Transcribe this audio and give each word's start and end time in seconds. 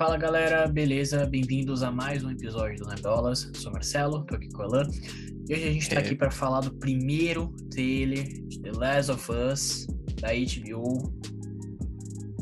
Fala 0.00 0.16
galera, 0.16 0.68
beleza? 0.68 1.26
Bem-vindos 1.26 1.82
a 1.82 1.90
mais 1.90 2.22
um 2.22 2.30
episódio 2.30 2.78
do 2.78 2.86
Nerdolas. 2.88 3.50
Sou 3.54 3.72
Marcelo, 3.72 4.24
tô 4.26 4.36
aqui 4.36 4.48
com 4.52 4.62
o 4.62 4.66
Alan. 4.66 4.88
E 5.48 5.52
hoje 5.52 5.68
a 5.68 5.72
gente 5.72 5.90
tá 5.90 5.96
É. 5.96 5.98
aqui 5.98 6.14
para 6.14 6.30
falar 6.30 6.60
do 6.60 6.70
primeiro 6.74 7.48
trailer 7.68 8.22
de 8.46 8.60
The 8.60 8.70
Last 8.72 9.10
of 9.10 9.32
Us 9.32 9.86
da 10.20 10.28
HBO. 10.28 11.12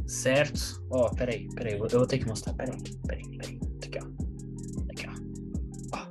Certo? 0.06 0.84
Ó, 0.90 1.08
peraí, 1.14 1.48
peraí, 1.54 1.78
eu 1.78 1.88
vou 1.88 2.06
ter 2.06 2.18
que 2.18 2.26
mostrar. 2.26 2.52
Peraí, 2.52 2.76
peraí, 3.06 3.22
peraí. 3.38 3.60
Aqui, 3.82 3.98
ó. 4.02 4.90
Aqui, 4.90 5.06
ó. 5.94 6.06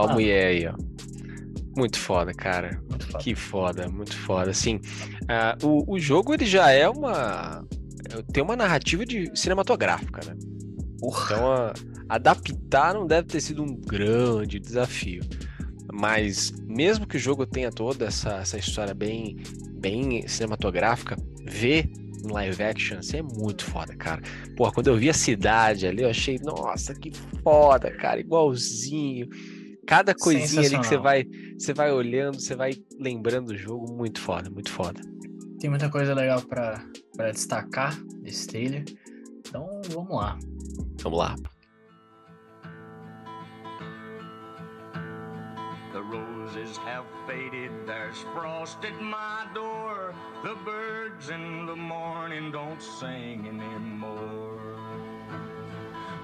Ó 0.00 0.06
a 0.06 0.10
Ah. 0.10 0.12
mulher 0.14 0.46
aí, 0.48 0.66
ó. 0.66 0.74
Muito 1.76 1.96
foda, 1.96 2.34
cara. 2.34 2.82
Muito 2.90 3.06
foda. 3.06 3.18
Que 3.22 3.34
foda, 3.36 3.88
muito 3.88 4.16
foda. 4.16 4.50
Assim, 4.50 4.80
ah, 5.28 5.56
o, 5.62 5.92
o 5.94 5.98
jogo 6.00 6.34
ele 6.34 6.44
já 6.44 6.72
é 6.72 6.88
uma. 6.88 7.64
Tem 8.32 8.42
uma 8.42 8.56
narrativa 8.56 9.04
de 9.06 9.30
cinematográfica, 9.34 10.20
né? 10.26 10.36
Porra. 10.98 11.34
Então, 11.34 11.52
a- 11.52 11.72
adaptar 12.08 12.94
não 12.94 13.06
deve 13.06 13.28
ter 13.28 13.40
sido 13.40 13.62
um 13.62 13.74
grande 13.74 14.58
desafio. 14.58 15.22
Mas, 15.92 16.52
mesmo 16.66 17.06
que 17.06 17.16
o 17.16 17.20
jogo 17.20 17.46
tenha 17.46 17.70
toda 17.70 18.06
essa, 18.06 18.34
essa 18.36 18.58
história 18.58 18.94
bem, 18.94 19.36
bem 19.72 20.26
cinematográfica, 20.28 21.16
ver 21.44 21.90
em 22.24 22.30
live 22.30 22.62
action 22.62 22.98
assim, 22.98 23.16
é 23.18 23.22
muito 23.22 23.64
foda, 23.64 23.96
cara. 23.96 24.20
Porra, 24.56 24.72
quando 24.72 24.86
eu 24.88 24.96
vi 24.96 25.08
a 25.08 25.14
cidade 25.14 25.86
ali, 25.86 26.02
eu 26.02 26.10
achei, 26.10 26.38
nossa, 26.38 26.94
que 26.94 27.10
foda, 27.42 27.90
cara, 27.90 28.20
igualzinho. 28.20 29.26
Cada 29.86 30.14
coisinha 30.14 30.66
ali 30.66 30.78
que 30.78 30.86
você 30.86 30.96
vai, 30.98 31.24
você 31.58 31.72
vai 31.72 31.90
olhando, 31.90 32.38
você 32.40 32.54
vai 32.54 32.72
lembrando 32.98 33.46
do 33.46 33.56
jogo, 33.56 33.90
muito 33.92 34.20
foda, 34.20 34.48
muito 34.50 34.70
foda. 34.70 35.00
Tem 35.58 35.68
muita 35.68 35.88
coisa 35.90 36.14
legal 36.14 36.40
pra 36.42 36.84
pra 37.20 37.32
destacar 37.32 37.94
desse 38.22 38.46
trailer. 38.48 38.84
Então 39.40 39.82
vamos 39.90 40.10
lá. 40.10 40.38
Vamos 41.02 41.18
lá. 41.18 41.36
The 45.92 46.00
roses 46.00 46.78
have 46.78 47.04
faded, 47.26 47.70
there's 47.86 48.18
frost 48.34 48.78
at 48.84 48.98
my 49.02 49.46
door. 49.52 50.14
The 50.42 50.54
birds 50.64 51.28
in 51.28 51.66
the 51.66 51.76
morning 51.76 52.50
don't 52.52 52.80
sing 52.80 53.46
anymore. 53.46 54.58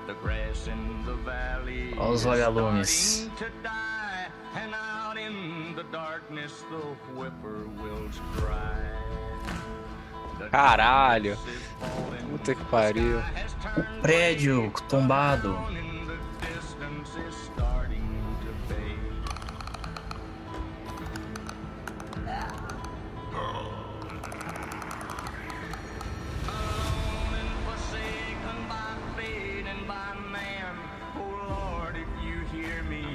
The 0.06 0.14
grass 0.22 0.68
in 0.68 1.04
the 1.04 1.16
valley 1.24 1.92
Ó 1.98 2.10
os 2.12 2.20
is 2.20 2.26
vagalumes. 2.26 2.88
starting 2.88 3.36
to 3.38 3.50
die, 3.62 4.28
and 4.54 4.72
out 4.72 5.18
in 5.18 5.74
the 5.74 5.82
darkness 5.92 6.62
the 6.70 6.80
whippoorwills 7.14 8.18
cry. 8.36 8.78
Caralho. 10.50 11.36
Puta 12.30 12.54
que 12.54 12.64
pariu. 12.66 13.22
turned 13.74 14.00
Prédio 14.00 14.72
tombado. 14.88 15.58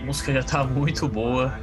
A 0.01 0.05
música 0.05 0.33
já 0.33 0.43
tá 0.43 0.63
muito 0.63 1.07
boa. 1.07 1.57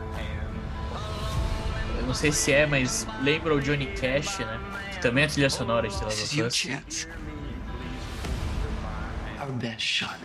Eu 1.99 2.07
não 2.07 2.15
sei 2.15 2.33
se 2.33 2.53
é, 2.53 2.67
mas 2.67 3.07
lembra 3.21 3.55
o 3.55 3.61
Johnny 3.61 3.87
Cash, 3.89 4.39
né? 4.39 4.68
Que 4.99 5.03
também 5.03 5.23
é 5.23 5.27
trilha 5.29 5.49
sonora 5.49 5.89
de 5.89 5.97
The 5.97 6.05
Last 6.05 6.41
of 6.41 6.49
Us. 6.49 7.07
Our 9.41 9.53
best 9.53 9.81
shot. 9.81 10.19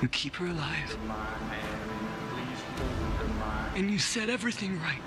You 0.00 0.08
keep 0.08 0.36
her 0.36 0.46
alive. 0.46 0.96
And 3.74 3.90
you 3.90 3.98
set 3.98 4.28
everything 4.28 4.78
right. 4.78 5.02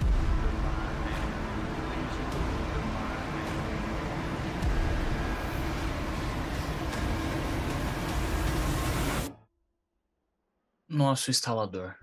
Nosso 10.90 11.32
instalador. 11.32 11.96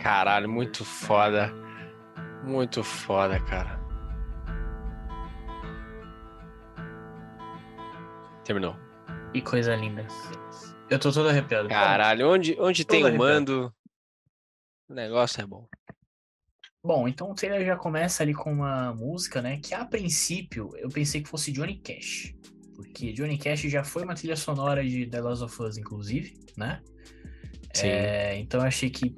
Caralho, 0.00 0.48
muito 0.48 0.84
foda. 0.84 1.52
Muito 2.44 2.82
foda, 2.82 3.38
cara. 3.44 3.78
Terminou. 8.44 8.74
Que 9.32 9.42
coisa 9.42 9.76
linda. 9.76 10.06
Eu 10.88 10.98
tô 10.98 11.12
todo 11.12 11.28
arrepiado. 11.28 11.68
Caralho, 11.68 12.28
onde, 12.28 12.56
onde 12.58 12.84
tem 12.84 13.04
o 13.04 13.16
mando, 13.16 13.72
o 14.88 14.94
negócio 14.94 15.40
é 15.40 15.46
bom. 15.46 15.68
Bom, 16.82 17.06
então 17.06 17.30
o 17.30 17.34
trailer 17.34 17.64
já 17.64 17.76
começa 17.76 18.22
ali 18.22 18.32
com 18.32 18.50
uma 18.50 18.94
música, 18.94 19.42
né? 19.42 19.60
Que 19.62 19.74
a 19.74 19.84
princípio 19.84 20.70
eu 20.78 20.88
pensei 20.88 21.22
que 21.22 21.28
fosse 21.28 21.52
Johnny 21.52 21.78
Cash. 21.78 22.34
Porque 22.74 23.12
Johnny 23.12 23.36
Cash 23.36 23.60
já 23.60 23.84
foi 23.84 24.02
uma 24.02 24.14
trilha 24.14 24.34
sonora 24.34 24.82
de 24.82 25.06
The 25.06 25.20
Last 25.20 25.44
of 25.44 25.62
Us, 25.62 25.76
inclusive, 25.76 26.34
né? 26.56 26.80
Sim. 27.74 27.86
É, 27.86 28.38
então 28.38 28.60
eu 28.60 28.66
achei 28.66 28.88
que 28.88 29.14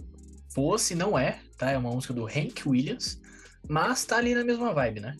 fosse, 0.54 0.94
não 0.94 1.18
é, 1.18 1.38
tá? 1.56 1.70
É 1.70 1.78
uma 1.78 1.90
música 1.90 2.12
do 2.12 2.26
Hank 2.26 2.62
Williams, 2.66 3.20
mas 3.68 4.04
tá 4.04 4.16
ali 4.16 4.34
na 4.34 4.44
mesma 4.44 4.72
vibe, 4.72 5.00
né? 5.00 5.16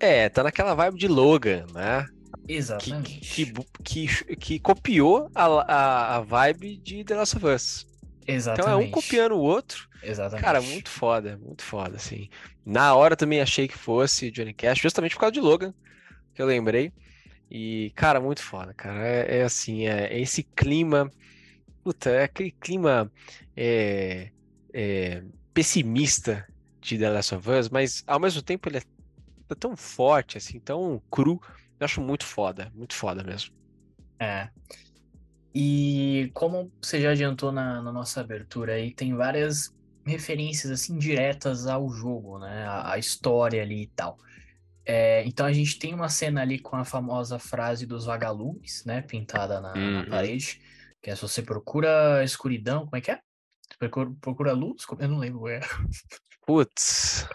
É, 0.00 0.28
tá 0.28 0.42
naquela 0.42 0.74
vibe 0.74 0.98
de 0.98 1.08
Logan, 1.08 1.66
né? 1.72 2.06
Que, 2.46 2.54
Exatamente. 2.54 3.20
que, 3.20 3.44
bu- 3.44 3.66
que, 3.84 4.36
que 4.36 4.58
copiou 4.58 5.30
a, 5.34 5.44
a, 5.46 6.16
a 6.16 6.20
vibe 6.20 6.76
de 6.78 7.04
The 7.04 7.14
Last 7.14 7.36
of 7.36 7.46
Us. 7.46 7.86
Exatamente. 8.26 8.68
Então 8.68 8.72
é 8.72 8.76
um 8.84 8.90
copiando 8.90 9.32
o 9.32 9.40
outro. 9.40 9.88
Exatamente. 10.02 10.44
Cara, 10.44 10.60
muito 10.60 10.90
foda, 10.90 11.38
muito 11.38 11.62
foda, 11.62 11.96
assim. 11.96 12.28
Na 12.64 12.94
hora 12.94 13.16
também 13.16 13.40
achei 13.40 13.68
que 13.68 13.78
fosse 13.78 14.30
Johnny 14.30 14.52
Cash, 14.52 14.78
justamente 14.80 15.14
por 15.14 15.20
causa 15.20 15.32
de 15.32 15.40
Logan, 15.40 15.72
que 16.34 16.42
eu 16.42 16.46
lembrei. 16.46 16.92
E, 17.50 17.92
cara, 17.94 18.20
muito 18.20 18.42
foda, 18.42 18.72
cara. 18.74 19.06
É, 19.06 19.38
é 19.38 19.42
assim, 19.42 19.86
é, 19.86 20.12
é 20.12 20.20
esse 20.20 20.42
clima. 20.42 21.10
Puta, 21.84 22.10
é 22.10 22.24
aquele 22.24 22.50
clima 22.52 23.10
é, 23.56 24.30
é, 24.72 25.22
pessimista 25.54 26.46
de 26.80 26.98
The 26.98 27.10
Last 27.10 27.34
of 27.34 27.50
Us, 27.50 27.68
mas 27.68 28.02
ao 28.06 28.20
mesmo 28.20 28.42
tempo 28.42 28.68
ele 28.68 28.78
é 28.78 28.82
tá 29.48 29.54
tão 29.56 29.76
forte, 29.76 30.38
assim, 30.38 30.60
tão 30.60 31.02
cru. 31.10 31.40
Eu 31.78 31.84
acho 31.84 32.00
muito 32.00 32.24
foda, 32.24 32.70
muito 32.74 32.94
foda 32.94 33.22
mesmo. 33.24 33.54
É. 34.20 34.50
E 35.54 36.30
como 36.34 36.72
você 36.80 37.00
já 37.00 37.10
adiantou 37.10 37.52
na, 37.52 37.82
na 37.82 37.92
nossa 37.92 38.20
abertura 38.20 38.74
aí, 38.74 38.94
tem 38.94 39.14
várias 39.14 39.70
referências 40.06 40.72
assim 40.72 40.98
diretas 40.98 41.66
ao 41.66 41.90
jogo, 41.90 42.38
né? 42.38 42.66
A, 42.66 42.92
a 42.94 42.98
história 42.98 43.62
ali 43.62 43.82
e 43.82 43.86
tal. 43.88 44.16
É, 44.84 45.24
então 45.26 45.46
a 45.46 45.52
gente 45.52 45.78
tem 45.78 45.94
uma 45.94 46.08
cena 46.08 46.42
ali 46.42 46.58
com 46.58 46.76
a 46.76 46.84
famosa 46.84 47.38
frase 47.38 47.86
dos 47.86 48.06
vagalumes, 48.06 48.84
né? 48.86 49.02
Pintada 49.02 49.60
na, 49.60 49.90
na 49.90 50.02
Uhum. 50.02 50.10
parede. 50.10 50.60
Que 51.02 51.10
é 51.10 51.16
se 51.16 51.22
você 51.22 51.42
procura 51.42 52.24
escuridão, 52.24 52.84
como 52.84 52.96
é 52.96 53.00
que 53.00 53.10
é? 53.10 53.20
Procura? 53.78 54.52
Como- 54.54 55.02
Eu 55.02 55.08
não 55.08 55.18
lembro. 55.18 55.48
É, 55.48 55.60
Putz. 56.46 57.26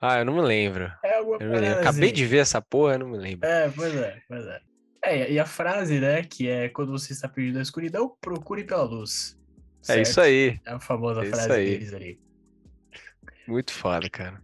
Ah, 0.00 0.18
eu 0.18 0.24
não 0.24 0.34
me 0.34 0.42
lembro. 0.42 0.92
é 1.02 1.16
alguma 1.16 1.38
Eu 1.42 1.78
Acabei 1.80 2.12
de 2.12 2.24
ver 2.26 2.38
essa 2.38 2.60
porra, 2.60 2.94
eu 2.94 2.98
não 3.00 3.08
me 3.08 3.18
lembro. 3.18 3.48
É, 3.48 3.70
pois 3.70 3.94
é, 3.94 4.20
pois 4.28 4.46
é. 4.46 4.60
É, 5.02 5.32
e 5.32 5.38
a 5.38 5.46
frase, 5.46 6.00
né, 6.00 6.22
que 6.22 6.48
é 6.48 6.68
quando 6.68 6.90
você 6.92 7.12
está 7.12 7.28
perdido 7.28 7.56
na 7.56 7.62
escuridão, 7.62 8.16
procure 8.20 8.64
pela 8.64 8.82
luz. 8.82 9.38
É 9.88 10.02
isso 10.02 10.14
certo? 10.14 10.26
aí. 10.26 10.60
É 10.66 10.72
a 10.72 10.80
famosa 10.80 11.22
É 11.22 11.26
frase 11.26 11.52
aí. 11.52 11.64
deles 11.70 11.94
ali. 11.94 12.20
Muito 13.46 13.72
foda, 13.72 14.10
cara. 14.10 14.42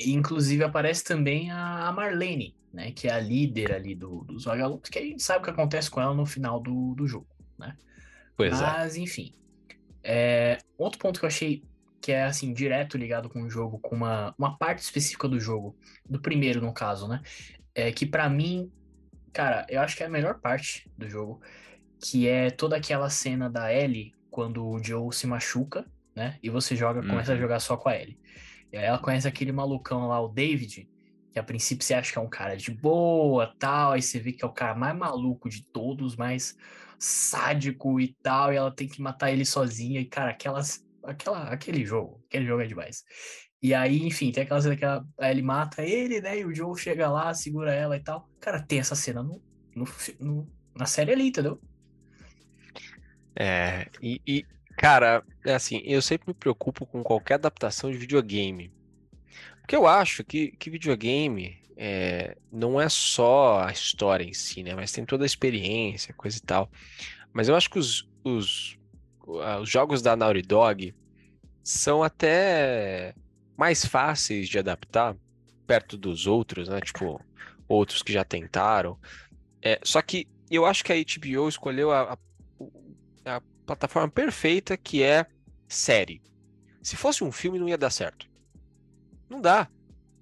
Inclusive 0.00 0.64
aparece 0.64 1.04
também 1.04 1.50
a 1.50 1.92
Marlene, 1.92 2.56
né, 2.72 2.90
que 2.92 3.06
é 3.06 3.12
a 3.12 3.20
líder 3.20 3.72
ali 3.72 3.94
do, 3.94 4.24
dos 4.24 4.44
vagalumes, 4.44 4.88
que 4.88 4.98
a 4.98 5.02
gente 5.02 5.22
sabe 5.22 5.40
o 5.40 5.44
que 5.44 5.50
acontece 5.50 5.90
com 5.90 6.00
ela 6.00 6.14
no 6.14 6.24
final 6.24 6.58
do, 6.60 6.94
do 6.94 7.06
jogo, 7.06 7.28
né? 7.58 7.76
Pois 8.36 8.58
é. 8.58 8.64
Mas, 8.64 8.96
enfim. 8.96 9.34
É, 10.04 10.58
outro 10.78 10.98
ponto 10.98 11.18
que 11.20 11.24
eu 11.26 11.28
achei 11.28 11.64
que 12.00 12.12
é, 12.12 12.24
assim, 12.24 12.52
direto 12.54 12.96
ligado 12.98 13.28
com 13.28 13.42
o 13.42 13.50
jogo, 13.50 13.78
com 13.80 13.94
uma, 13.96 14.34
uma 14.38 14.56
parte 14.58 14.80
específica 14.82 15.28
do 15.28 15.38
jogo, 15.40 15.76
do 16.08 16.20
primeiro, 16.22 16.60
no 16.60 16.72
caso, 16.72 17.06
né? 17.08 17.20
É 17.74 17.92
que 17.92 18.06
pra 18.06 18.28
mim, 18.30 18.72
cara, 19.32 19.66
eu 19.70 19.80
acho 19.82 19.96
que 19.96 20.02
é 20.02 20.06
a 20.06 20.10
melhor 20.10 20.40
parte 20.40 20.88
do 20.96 21.08
jogo, 21.08 21.40
que 22.04 22.28
é 22.28 22.50
toda 22.50 22.76
aquela 22.76 23.10
cena 23.10 23.50
da 23.50 23.72
Ellie, 23.72 24.16
quando 24.30 24.66
o 24.66 24.82
Joe 24.82 25.12
se 25.14 25.26
machuca, 25.26 25.86
né? 26.16 26.38
E 26.42 26.50
você 26.50 26.76
joga, 26.76 27.04
começa 27.04 27.32
a 27.32 27.36
Uhum. 27.36 27.38
jogar 27.38 27.60
só 27.60 27.76
com 27.76 27.88
a 27.88 27.96
Ellie. 27.96 28.18
E 28.72 28.76
aí 28.78 28.84
ela 28.84 28.98
conhece 29.00 29.28
aquele 29.28 29.52
malucão 29.52 30.08
lá, 30.08 30.20
o 30.20 30.28
David, 30.28 30.88
que 31.32 31.38
a 31.38 31.42
princípio 31.44 31.84
você 31.86 31.94
acha 31.94 32.12
que 32.12 32.18
é 32.18 32.20
um 32.22 32.28
cara 32.30 32.56
de 32.56 32.70
boa, 32.72 33.54
tal, 33.58 33.92
aí 33.92 34.02
você 34.02 34.18
vê 34.20 34.32
que 34.32 34.44
é 34.44 34.48
o 34.48 34.52
cara 34.52 34.74
mais 34.74 34.96
maluco 34.96 35.48
de 35.48 35.66
todos, 35.72 36.16
mais 36.16 36.54
sádico 37.00 38.00
e 38.00 38.14
tal, 38.22 38.52
e 38.52 38.56
ela 38.56 38.74
tem 38.74 38.88
que 38.88 39.02
matar 39.02 39.32
ele 39.32 39.44
sozinha, 39.46 40.00
e 40.00 40.06
cara, 40.06 40.32
aquelas 40.32 40.84
aquela, 41.04 41.44
aquele 41.50 41.84
jogo, 41.86 42.22
aquele 42.28 42.46
jogo 42.46 42.62
é 42.62 42.66
demais. 42.68 43.04
E 43.62 43.74
aí, 43.74 44.02
enfim, 44.06 44.32
tem 44.32 44.44
aquela 44.44 44.60
cena 44.62 44.76
que 44.76 44.84
a 44.84 45.02
a 45.18 45.30
Ellie 45.30 45.42
mata 45.42 45.82
ele, 45.84 46.20
né? 46.20 46.38
E 46.40 46.44
o 46.46 46.54
Joe 46.54 46.78
chega 46.80 47.10
lá, 47.10 47.34
segura 47.34 47.74
ela 47.74 47.96
e 47.96 48.02
tal. 48.02 48.28
Cara, 48.40 48.62
tem 48.62 48.80
essa 48.80 48.94
cena 48.96 49.22
no, 49.22 49.42
no 49.76 49.86
no- 50.20 50.52
na 50.76 50.86
série 50.86 51.12
ali, 51.12 51.28
entendeu? 51.28 51.60
É, 53.36 53.88
e, 54.02 54.20
e, 54.26 54.46
cara, 54.76 55.24
é 55.46 55.54
assim, 55.54 55.80
eu 55.84 56.02
sempre 56.02 56.28
me 56.28 56.34
preocupo 56.34 56.86
com 56.86 57.02
qualquer 57.02 57.34
adaptação 57.34 57.90
de 57.90 57.96
videogame. 57.98 58.72
Porque 59.60 59.76
eu 59.76 59.86
acho 59.86 60.24
que, 60.24 60.52
que 60.52 60.70
videogame 60.70 61.59
é, 61.80 62.36
não 62.52 62.80
é 62.80 62.88
só 62.90 63.60
a 63.62 63.72
história 63.72 64.24
em 64.24 64.34
si, 64.34 64.62
né? 64.64 64.74
Mas 64.76 64.92
tem 64.92 65.06
toda 65.06 65.24
a 65.24 65.26
experiência, 65.26 66.14
coisa 66.14 66.38
e 66.38 66.42
tal. 66.42 66.70
Mas 67.32 67.48
eu 67.48 67.56
acho 67.56 67.70
que 67.70 67.78
os, 67.78 68.08
os, 68.24 68.78
ah, 69.42 69.60
os 69.60 69.68
jogos 69.70 70.02
da 70.02 70.16
Naughty 70.16 70.42
Dog 70.42 70.94
são 71.64 72.02
até 72.02 73.14
mais 73.56 73.84
fáceis 73.86 74.48
de 74.48 74.58
adaptar 74.58 75.16
perto 75.66 75.98
dos 75.98 76.26
outros, 76.26 76.68
né? 76.68 76.80
Tipo, 76.80 77.20
outros 77.68 78.02
que 78.02 78.12
já 78.12 78.24
tentaram. 78.24 78.98
É, 79.62 79.80
só 79.84 80.02
que 80.02 80.28
eu 80.50 80.66
acho 80.66 80.84
que 80.84 80.92
a 80.92 80.96
HBO 80.96 81.48
escolheu 81.48 81.92
a, 81.92 82.14
a- 82.14 82.18
a 83.24 83.40
plataforma 83.66 84.10
perfeita 84.10 84.76
que 84.76 85.02
é 85.02 85.26
série. 85.68 86.22
Se 86.82 86.96
fosse 86.96 87.24
um 87.24 87.32
filme, 87.32 87.58
não 87.58 87.68
ia 87.68 87.78
dar 87.78 87.90
certo. 87.90 88.26
Não 89.28 89.40
dá. 89.40 89.70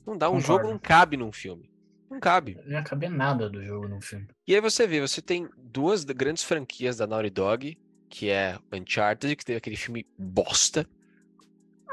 Não 0.09 0.17
dá. 0.19 0.31
Um 0.31 0.41
jogo 0.41 0.61
Concordo. 0.61 0.71
não 0.71 0.79
cabe 0.79 1.17
num 1.17 1.31
filme. 1.33 1.71
Não 2.11 2.19
cabe. 2.19 2.59
Não 2.65 2.73
ia 2.73 2.83
caber 2.83 3.11
nada 3.11 3.49
do 3.51 3.63
jogo 3.63 3.87
no 3.89 4.01
filme. 4.01 4.27
E 4.47 4.55
aí 4.55 4.61
você 4.61 4.87
vê, 4.87 5.01
você 5.01 5.21
tem 5.21 5.49
duas 5.57 6.05
grandes 6.05 6.43
franquias 6.43 6.97
da 6.97 7.07
Naughty 7.07 7.31
Dog, 7.31 7.79
que 8.09 8.31
é 8.31 8.59
Uncharted, 8.73 9.37
que 9.37 9.45
teve 9.45 9.59
aquele 9.59 9.77
filme 9.77 10.07
bosta. 10.19 10.87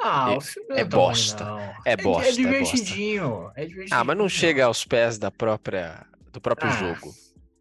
Ah, 0.02 0.32
É- 0.34 0.38
o 0.38 0.42
filme 0.42 0.68
é 0.72 0.84
não 0.84 0.90
tão 0.90 1.00
ruim, 1.00 1.08
bosta. 1.10 1.44
não. 1.46 1.74
É 1.86 1.98
bosta, 1.98 2.28
é 2.28 2.30
É 2.30 2.32
divertidinho. 2.32 3.52
É 3.56 3.66
divertidinho. 3.66 4.00
Ah, 4.00 4.04
mas 4.04 4.18
não 4.18 4.30
chega 4.30 4.66
aos 4.66 4.86
pés 4.86 5.18
da 5.18 5.32
própria, 5.32 6.06
do 6.32 6.40
próprio 6.40 6.70
Ah, 6.70 6.74
jogo. 6.78 7.14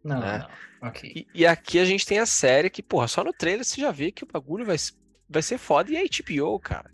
Não, 0.03 0.19
né? 0.21 0.37
não. 0.79 0.87
Ok. 0.89 1.11
E, 1.15 1.27
e 1.33 1.45
aqui 1.45 1.79
a 1.79 1.85
gente 1.85 2.05
tem 2.05 2.19
a 2.19 2.25
série 2.25 2.69
que, 2.69 2.83
porra, 2.83 3.07
só 3.07 3.23
no 3.23 3.33
trailer 3.33 3.65
você 3.65 3.81
já 3.81 3.91
vê 3.91 4.11
que 4.11 4.23
o 4.23 4.27
bagulho 4.31 4.65
vai, 4.65 4.77
vai 5.29 5.41
ser 5.41 5.57
foda. 5.57 5.91
E 5.91 5.95
é 5.97 6.03
HBO, 6.03 6.59
cara. 6.59 6.89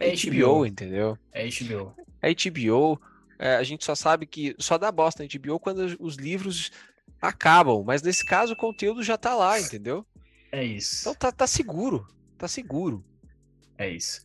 É 0.00 0.08
É 0.08 0.12
HBO, 0.14 0.30
HBO. 0.62 0.66
entendeu? 0.66 1.18
É 1.32 1.46
HBO. 1.46 1.94
É 2.22 2.30
HBO. 2.30 3.00
é, 3.38 3.56
a 3.56 3.62
gente 3.62 3.84
só 3.84 3.94
sabe 3.94 4.26
que 4.26 4.54
só 4.58 4.78
dá 4.78 4.90
bosta 4.90 5.22
na 5.22 5.28
HBO 5.28 5.60
quando 5.60 5.80
os- 5.80 5.96
os 6.00 6.14
livros 6.16 6.70
acabam. 7.20 7.82
Mas 7.84 8.00
nesse 8.02 8.24
caso 8.24 8.54
o 8.54 8.56
conteúdo 8.56 9.02
já 9.02 9.16
tá 9.18 9.34
lá, 9.34 9.60
entendeu? 9.60 10.06
É 10.50 10.64
isso. 10.64 11.00
Então 11.02 11.14
tá, 11.14 11.30
tá 11.30 11.46
seguro. 11.46 12.06
Tá 12.38 12.48
seguro. 12.48 13.04
É 13.76 13.88
isso. 13.90 14.24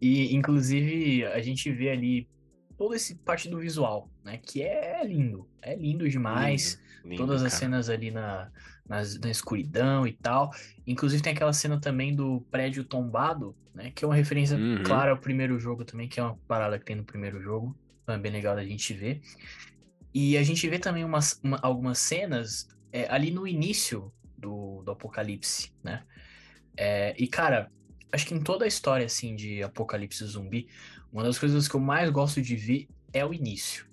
E, 0.00 0.34
inclusive, 0.34 1.24
a 1.26 1.40
gente 1.40 1.70
vê 1.72 1.90
ali 1.90 2.28
toda 2.76 2.96
essa 2.96 3.14
parte 3.24 3.48
do 3.48 3.58
visual, 3.58 4.10
né? 4.24 4.38
Que 4.38 4.62
é 4.62 5.02
lindo. 5.04 5.48
É 5.62 5.74
lindo 5.74 6.08
demais. 6.08 6.74
Lindo, 6.74 6.89
lindo, 7.04 7.16
Todas 7.16 7.42
as 7.42 7.52
cara. 7.52 7.60
cenas 7.60 7.88
ali 7.88 8.10
na, 8.10 8.50
nas- 8.88 9.18
na 9.18 9.30
escuridão 9.30 10.06
e 10.06 10.12
tal. 10.12 10.50
Inclusive 10.86 11.22
tem 11.22 11.32
aquela 11.32 11.52
cena 11.52 11.80
também 11.80 12.14
do 12.14 12.40
prédio 12.50 12.84
tombado, 12.84 13.56
né? 13.74 13.90
Que 13.92 14.04
é 14.04 14.08
uma 14.08 14.14
referência 14.16 14.56
Uhum. 14.56 14.82
clara 14.84 15.10
ao 15.12 15.18
primeiro 15.18 15.58
jogo 15.58 15.84
também, 15.84 16.08
que 16.08 16.18
é 16.20 16.22
uma 16.22 16.38
parada 16.46 16.78
que 16.78 16.84
tem 16.84 16.96
no 16.96 17.04
primeiro 17.04 17.40
jogo. 17.40 17.76
Então 18.02 18.14
é 18.14 18.18
bem 18.18 18.32
legal 18.32 18.56
da 18.56 18.64
gente 18.64 18.92
ver. 18.94 19.20
E 20.12 20.36
a 20.36 20.42
gente 20.42 20.68
vê 20.68 20.78
também 20.78 21.04
umas, 21.04 21.38
uma- 21.42 21.58
algumas 21.62 21.98
cenas 21.98 22.66
é, 22.92 23.06
ali 23.08 23.30
no 23.30 23.46
início 23.46 24.12
do, 24.36 24.82
do 24.82 24.90
Apocalipse, 24.90 25.72
né? 25.82 26.04
É, 26.76 27.14
e, 27.18 27.28
cara, 27.28 27.70
acho 28.12 28.26
que 28.26 28.34
em 28.34 28.42
toda 28.42 28.64
a 28.64 28.68
história, 28.68 29.06
assim, 29.06 29.36
de 29.36 29.62
Apocalipse 29.62 30.24
zumbi, 30.24 30.68
uma 31.12 31.22
das 31.22 31.38
coisas 31.38 31.68
que 31.68 31.74
eu 31.76 31.80
mais 31.80 32.10
gosto 32.10 32.40
de 32.42 32.56
ver 32.56 32.88
é 33.12 33.24
o 33.24 33.32
início. 33.34 33.89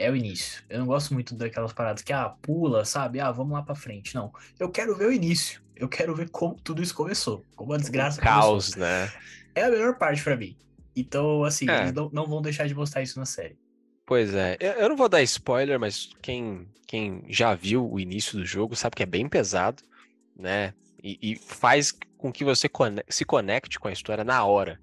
É 0.00 0.10
o 0.10 0.16
início. 0.16 0.62
Eu 0.68 0.78
não 0.78 0.86
gosto 0.86 1.12
muito 1.12 1.34
daquelas 1.34 1.72
paradas 1.72 2.02
que, 2.02 2.12
ah, 2.12 2.28
pula, 2.40 2.84
sabe? 2.84 3.18
Ah, 3.20 3.32
vamos 3.32 3.52
lá 3.52 3.62
pra 3.62 3.74
frente. 3.74 4.14
Não. 4.14 4.32
Eu 4.58 4.70
quero 4.70 4.96
ver 4.96 5.06
o 5.08 5.12
início. 5.12 5.60
Eu 5.74 5.88
quero 5.88 6.14
ver 6.14 6.28
como 6.30 6.54
tudo 6.54 6.82
isso 6.82 6.94
começou. 6.94 7.44
Como 7.56 7.72
a 7.72 7.76
desgraça 7.76 8.20
O 8.20 8.22
caos, 8.22 8.74
começou. 8.74 8.80
né? 8.82 9.12
É 9.54 9.64
a 9.64 9.70
melhor 9.70 9.98
parte 9.98 10.22
pra 10.22 10.36
mim. 10.36 10.56
Então, 10.94 11.42
assim, 11.44 11.68
É. 11.68 11.80
eles 11.82 11.92
não, 11.92 12.08
não 12.12 12.26
vão 12.26 12.40
deixar 12.40 12.66
de 12.68 12.74
mostrar 12.74 13.02
isso 13.02 13.18
na 13.18 13.26
série. 13.26 13.58
Pois 14.06 14.34
é. 14.34 14.56
Eu, 14.60 14.88
não 14.88 14.96
vou 14.96 15.08
dar 15.08 15.20
spoiler, 15.22 15.78
mas 15.78 16.10
quem, 16.22 16.68
quem 16.86 17.24
já 17.28 17.54
viu 17.54 17.90
o 17.90 17.98
início 18.00 18.38
do 18.38 18.46
jogo 18.46 18.74
sabe 18.76 18.96
que 18.96 19.02
é 19.02 19.06
bem 19.06 19.28
pesado, 19.28 19.82
né? 20.36 20.72
E, 21.02 21.18
e 21.20 21.36
faz 21.36 21.92
com 22.16 22.32
que 22.32 22.44
você 22.44 22.68
se 23.08 23.24
conecte 23.24 23.78
com 23.78 23.88
a 23.88 23.92
história 23.92 24.24
na 24.24 24.44
hora 24.44 24.80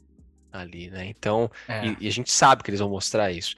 ali, 0.51 0.89
né? 0.89 1.05
Então, 1.07 1.49
É. 1.67 1.85
e, 1.87 1.97
e 2.01 2.07
a 2.07 2.11
gente 2.11 2.31
sabe 2.31 2.63
que 2.63 2.69
eles 2.69 2.79
vão 2.79 2.89
mostrar 2.89 3.31
isso. 3.31 3.55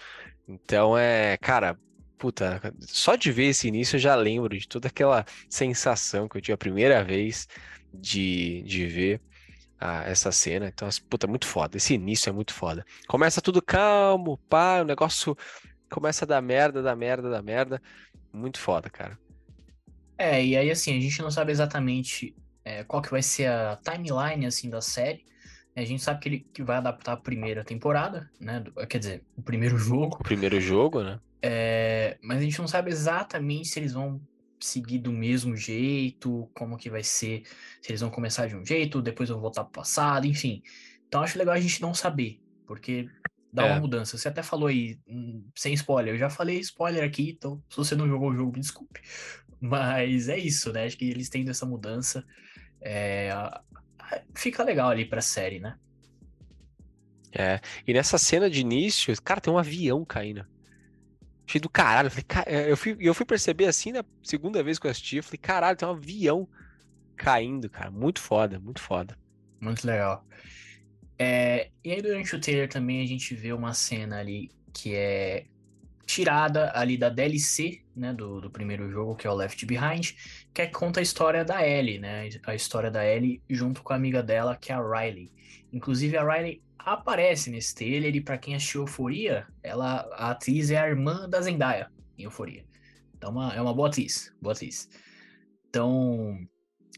Então 0.48 0.98
é, 0.98 1.38
cara, 1.38 1.78
puta, 2.18 2.62
só 2.80 3.16
de 3.16 3.32
ver 3.32 3.48
esse 3.48 3.68
início 3.68 3.96
eu 3.96 4.00
já 4.00 4.16
lembro 4.16 4.58
de 4.58 4.68
toda 4.68 4.88
aquela 4.88 5.26
sensação 5.50 6.28
que 6.28 6.38
eu 6.38 6.42
tive 6.42 6.54
a 6.54 6.58
primeira 6.58 7.04
vez 7.04 7.48
de, 7.94 8.62
de 8.64 8.86
ver 8.88 9.22
ah, 9.80 10.04
essa 10.06 10.32
cena. 10.32 10.68
Então, 10.68 10.88
puta, 11.10 11.28
muito 11.28 11.46
foda. 11.46 11.78
Esse 11.78 11.94
início 11.94 12.30
é 12.30 12.34
muito 12.34 12.54
foda. 12.54 12.86
Começa 13.08 13.42
tudo 13.42 13.62
calmo, 13.62 14.38
pá, 14.50 14.82
o 14.82 14.86
negócio 14.86 15.38
começa 15.90 16.26
a 16.26 16.28
dar 16.28 16.42
merda, 16.42 16.82
dar 16.82 16.96
merda, 16.96 17.30
dar 17.30 17.44
merda. 17.44 17.82
Muito 18.34 18.60
foda, 18.60 18.90
cara. 18.90 19.18
É, 20.18 20.44
e 20.44 20.58
aí 20.58 20.72
assim, 20.72 20.98
a 20.98 21.00
gente 21.00 21.22
não 21.22 21.30
sabe 21.30 21.52
exatamente 21.52 22.36
é, 22.66 22.84
qual 22.84 23.02
que 23.02 23.12
vai 23.12 23.22
ser 23.22 23.48
a 23.48 23.78
timeline 23.78 24.46
assim 24.46 24.70
da 24.70 24.82
série. 24.82 25.26
A 25.78 25.86
gente 25.86 26.02
sabe 26.02 26.20
que 26.20 26.30
ele 26.30 26.40
que 26.54 26.64
vai 26.64 26.78
adaptar 26.78 27.14
a 27.14 27.18
primeira 27.18 27.64
temporada, 27.64 28.30
né? 28.40 28.64
Quer 28.90 28.98
dizer, 28.98 29.24
o 29.36 29.42
primeiro 29.44 29.78
jogo. 29.78 30.18
O 30.20 30.24
primeiro 30.24 30.60
jogo, 30.60 31.04
né? 31.04 31.20
É, 31.42 32.18
mas 32.22 32.40
a 32.40 32.42
gente 32.42 32.58
não 32.58 32.68
sabe 32.68 32.90
exatamente 32.90 33.68
se 33.68 33.80
eles 33.80 33.94
vão 33.94 34.20
seguir 34.60 34.98
do 34.98 35.12
mesmo 35.12 35.56
jeito, 35.56 36.50
como 36.54 36.78
que 36.78 36.90
vai 36.90 37.04
ser, 37.04 37.44
se 37.80 37.92
eles 37.92 38.02
vão 38.02 38.10
começar 38.10 38.48
de 38.48 38.56
um 38.56 38.66
jeito, 38.66 39.04
depois 39.04 39.30
vão 39.30 39.40
voltar 39.40 39.64
pro 39.66 39.74
passado, 39.74 40.26
enfim. 40.26 40.64
Então 41.08 41.22
acho 41.22 41.38
legal 41.38 41.54
a 41.54 41.60
gente 41.60 41.80
não 41.80 41.94
saber, 41.94 42.42
porque 42.66 43.08
dá 43.54 43.68
É. 43.68 43.72
uma 43.72 43.80
mudança. 43.80 44.18
Você 44.18 44.28
até 44.28 44.42
falou 44.42 44.68
aí, 44.68 44.98
hum, 45.08 45.46
sem 45.56 45.74
spoiler, 45.76 46.16
eu 46.16 46.18
já 46.18 46.30
falei 46.30 46.58
spoiler 46.60 47.04
aqui, 47.04 47.36
então 47.38 47.62
se 47.70 47.78
você 47.78 47.96
não 47.96 48.08
jogou 48.08 48.32
o 48.32 48.36
jogo, 48.36 48.52
me 48.54 48.62
desculpe. 48.62 49.00
Mas 49.62 50.28
é 50.28 50.40
isso, 50.40 50.74
né? 50.74 50.86
Acho 50.86 50.98
que 50.98 51.06
eles 51.06 51.30
tendo 51.30 51.52
essa 51.52 51.68
mudança, 51.68 52.26
é, 52.82 53.30
fica 54.36 54.64
legal 54.64 54.90
ali 54.90 55.06
pra 55.08 55.22
série, 55.22 55.60
né? 55.60 55.78
É. 57.32 57.60
E 57.86 57.94
nessa 57.94 58.18
cena 58.18 58.50
de 58.50 58.62
início, 58.62 59.14
cara, 59.22 59.42
tem 59.42 59.52
um 59.54 59.58
avião 59.58 60.04
caindo. 60.06 60.46
Achei 61.48 61.62
do 61.62 61.70
caralho. 61.70 62.08
Eu, 62.08 62.12
falei, 62.12 62.26
"Ca- 62.26 62.46
eu, 62.48 62.78
fui, 62.78 62.98
eu 63.00 63.14
fui 63.14 63.26
perceber 63.26 63.66
assim 63.66 63.92
na 63.92 64.04
segunda 64.24 64.64
vez 64.64 64.78
que 64.80 64.88
eu 64.88 64.92
assisti. 64.92 65.18
Eu 65.18 65.24
falei, 65.24 65.38
caralho, 65.40 65.78
tem 65.78 65.88
um 65.88 65.92
avião 65.92 66.50
caindo, 67.18 67.70
cara. 67.70 67.92
Muito 67.92 68.22
foda, 68.22 68.60
muito 68.60 68.82
foda. 68.82 69.18
Muito 69.60 69.86
legal. 69.88 70.26
É, 71.20 71.72
e 71.84 71.92
aí, 71.94 72.02
durante 72.02 72.36
o 72.36 72.42
trailer 72.42 72.70
também 72.70 73.02
a 73.04 73.08
gente 73.08 73.36
vê 73.36 73.54
uma 73.54 73.74
cena 73.74 74.20
ali 74.20 74.52
que 74.74 74.96
é 74.96 75.48
tirada 76.06 76.72
ali 76.78 76.98
da 76.98 77.10
DLC, 77.10 77.86
né, 77.98 78.14
do, 78.14 78.40
do 78.42 78.50
primeiro 78.50 78.90
jogo, 78.90 79.16
que 79.16 79.28
é 79.28 79.30
o 79.30 79.34
Left 79.36 79.66
Behind, 79.66 80.12
que 80.54 80.62
é 80.62 80.68
conta 80.68 81.00
a 81.00 81.04
história 81.04 81.44
da 81.44 81.66
Ellie, 81.68 82.00
né, 82.00 82.30
a 82.46 82.56
história 82.56 82.92
da 82.92 83.06
Ellie 83.06 83.42
junto 83.50 83.84
com 83.84 83.94
a 83.94 83.96
amiga 83.96 84.22
dela, 84.24 84.56
que 84.56 84.72
é 84.72 84.76
a 84.76 84.82
Riley. 84.82 85.32
Inclusive, 85.74 86.16
a 86.18 86.24
Riley 86.24 86.62
aparece 86.78 87.50
nesse 87.50 87.76
trailer 87.76 88.16
e 88.16 88.22
pra 88.22 88.38
quem 88.38 88.56
assistiu 88.56 88.82
Euforia, 88.82 89.46
ela, 89.62 90.08
a 90.14 90.32
atriz 90.32 90.72
é 90.72 90.78
a 90.78 90.88
irmã 90.88 91.28
da 91.30 91.42
Zendaya 91.42 91.92
em 92.18 92.24
Euforia. 92.24 92.66
Então, 93.16 93.32
uma- 93.32 93.54
é 93.54 93.62
uma 93.62 93.74
boa 93.74 93.90
atriz, 93.90 94.34
boa 94.42 94.54
atriz. 94.54 94.90
Então, 95.70 96.38